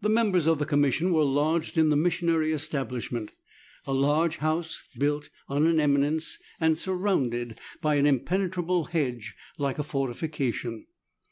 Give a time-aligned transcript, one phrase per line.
[0.00, 3.30] The members of the Commission were lodged in the missionary establishment,
[3.86, 9.84] a large house built on an eminence and surrounded by an impenetrable hedge like a
[9.84, 10.86] fortifica tion.